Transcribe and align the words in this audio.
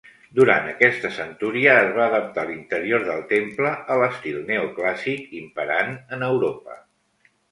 Durant 0.37 0.69
aquesta 0.69 1.09
centúria 1.17 1.75
es 1.81 1.89
va 1.97 2.05
adaptar 2.11 2.45
l'interior 2.47 3.05
del 3.09 3.21
temple 3.33 3.73
a 3.95 3.99
l'estil 4.03 4.41
neoclàssic 4.49 5.37
imperant 5.43 5.95
en 6.17 6.29
Europa. 6.29 6.79